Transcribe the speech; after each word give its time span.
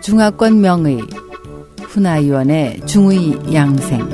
중화권 0.00 0.60
명의 0.60 1.00
훈아위원의 1.82 2.86
중의 2.86 3.54
양생. 3.54 4.08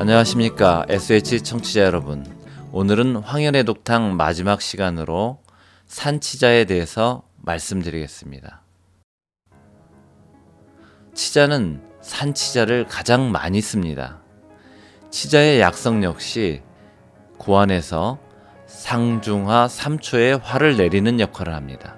안녕하십니까 0.00 0.84
SH 0.88 1.42
청취자 1.42 1.82
여러분. 1.82 2.26
오늘은 2.72 3.16
황현의 3.16 3.64
독탕 3.64 4.16
마지막 4.16 4.60
시간으로 4.60 5.38
산치자에 5.86 6.64
대해서 6.64 7.22
말씀드리겠습니다. 7.36 8.62
치자는 11.14 11.82
산치자를 12.00 12.86
가장 12.86 13.30
많이 13.30 13.60
씁니다 13.60 14.22
치자의 15.12 15.60
약성 15.60 16.02
역시 16.04 16.62
고안에서 17.36 18.18
상중하 18.64 19.66
3초의 19.66 20.40
화를 20.42 20.78
내리는 20.78 21.20
역할을 21.20 21.54
합니다. 21.54 21.96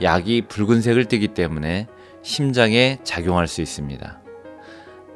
약이 0.00 0.46
붉은색을 0.48 1.04
띠기 1.04 1.28
때문에 1.28 1.86
심장에 2.22 2.98
작용할 3.04 3.46
수 3.46 3.60
있습니다. 3.60 4.22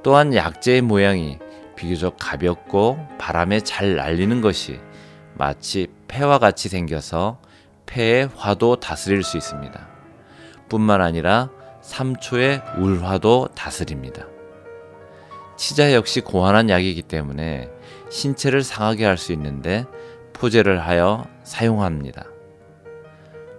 또한 0.02 0.34
약재의 0.34 0.82
모양이 0.82 1.38
비교적 1.76 2.16
가볍고 2.20 2.98
바람에 3.18 3.60
잘 3.60 3.96
날리는 3.96 4.42
것이 4.42 4.78
마치 5.32 5.86
폐와 6.08 6.38
같이 6.38 6.68
생겨서 6.68 7.40
폐의 7.86 8.28
화도 8.36 8.76
다스릴 8.76 9.22
수 9.22 9.38
있습니다. 9.38 9.88
뿐만 10.68 11.00
아니라 11.00 11.48
3초의 11.82 12.78
울화도 12.78 13.48
다스립니다. 13.54 14.26
치자 15.62 15.92
역시 15.92 16.20
고환한 16.20 16.70
약이기 16.70 17.02
때문에 17.02 17.70
신체를 18.10 18.64
상하게 18.64 19.04
할 19.04 19.16
수 19.16 19.32
있는데 19.32 19.86
포제를 20.32 20.84
하여 20.84 21.24
사용합니다. 21.44 22.24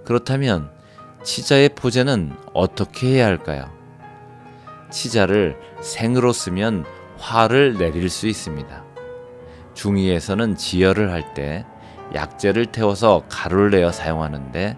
그렇다면 0.04 0.70
치자의 1.24 1.70
포제는 1.70 2.34
어떻게 2.54 3.08
해야 3.08 3.26
할까요? 3.28 3.72
치자를 4.92 5.58
생으로 5.80 6.34
쓰면 6.34 6.84
화를 7.20 7.78
내릴 7.78 8.10
수 8.10 8.28
있습니다. 8.28 8.84
중의에서는 9.74 10.58
지혈을 10.58 11.10
할 11.10 11.34
때 11.34 11.66
약재를 12.14 12.66
태워서 12.66 13.24
가루를 13.30 13.70
내어 13.70 13.94
사용하는데 13.94 14.78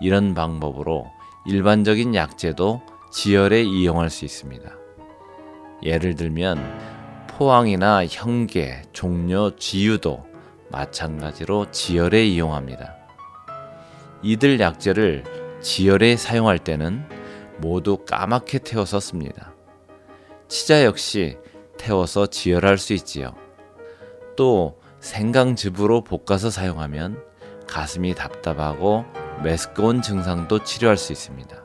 이런 0.00 0.34
방법으로 0.34 1.08
일반적인 1.46 2.14
약재도 2.14 2.80
지혈에 3.10 3.64
이용할 3.64 4.08
수 4.08 4.24
있습니다. 4.24 4.79
예를 5.82 6.14
들면 6.14 7.26
포항이나 7.28 8.04
형계, 8.06 8.82
종려, 8.92 9.52
지유도 9.56 10.26
마찬가지로 10.70 11.70
지혈에 11.70 12.26
이용합니다. 12.26 12.94
이들 14.22 14.60
약재를 14.60 15.24
지혈에 15.62 16.16
사용할 16.16 16.58
때는 16.58 17.04
모두 17.58 17.98
까맣게 18.04 18.58
태워서 18.58 19.00
씁니다. 19.00 19.52
치자 20.48 20.84
역시 20.84 21.38
태워서 21.78 22.26
지혈할 22.26 22.76
수 22.78 22.92
있지요. 22.92 23.34
또 24.36 24.78
생강즙으로 25.00 26.04
볶아서 26.04 26.50
사용하면 26.50 27.22
가슴이 27.66 28.14
답답하고 28.14 29.04
메스꺼운 29.42 30.02
증상도 30.02 30.64
치료할 30.64 30.96
수 30.96 31.12
있습니다. 31.12 31.56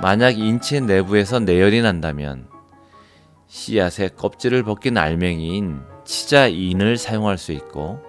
만약 0.00 0.38
인체 0.38 0.80
내부에서 0.80 1.40
내열이 1.40 1.80
난다면 1.80 2.48
씨앗의 3.54 4.16
껍질을 4.16 4.64
벗긴 4.64 4.98
알맹이인 4.98 5.80
치자인을 6.04 6.98
사용할 6.98 7.38
수 7.38 7.52
있고 7.52 8.00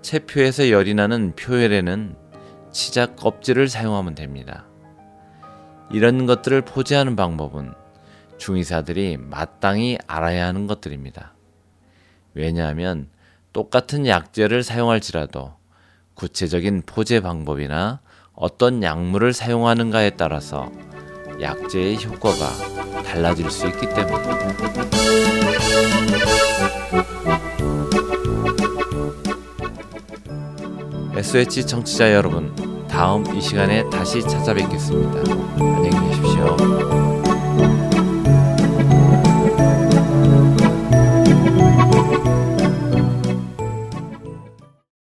체표에서 0.00 0.70
열이 0.70 0.94
나는 0.94 1.36
표열에는 1.36 2.16
치자 2.72 3.14
껍질을 3.14 3.68
사용하면 3.68 4.14
됩니다. 4.14 4.64
이런 5.90 6.24
것들을 6.24 6.62
포제하는 6.62 7.14
방법은 7.14 7.74
중의사들이 8.38 9.18
마땅히 9.18 9.98
알아야 10.06 10.46
하는 10.46 10.66
것들입니다. 10.66 11.34
왜냐하면 12.32 13.10
똑같은 13.52 14.06
약재를 14.06 14.62
사용할지라도 14.62 15.52
구체적인 16.14 16.84
포제 16.86 17.20
방법이나 17.20 18.00
어떤 18.32 18.82
약물을 18.82 19.34
사용하는가에 19.34 20.10
따라서 20.10 20.72
약재의 21.40 22.04
효과가 22.04 23.02
달라질 23.04 23.50
수 23.50 23.66
있기 23.68 23.86
때문입니다. 23.94 24.38
SH 31.16 31.66
청취자 31.66 32.12
여러분, 32.12 32.54
다음 32.88 33.24
이 33.36 33.40
시간에 33.40 33.88
다시 33.90 34.20
찾아뵙겠습니다. 34.22 35.34
안녕히 35.58 36.08
계십시오. 36.08 36.97